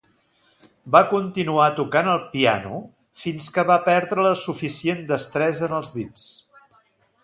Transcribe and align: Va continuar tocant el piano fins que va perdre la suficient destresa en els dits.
Va 0.95 1.01
continuar 1.11 1.67
tocant 1.81 2.09
el 2.15 2.23
piano 2.33 2.81
fins 3.27 3.53
que 3.59 3.69
va 3.71 3.79
perdre 3.93 4.27
la 4.31 4.35
suficient 4.49 5.09
destresa 5.15 5.71
en 5.73 5.81
els 5.83 5.99
dits. 6.01 6.31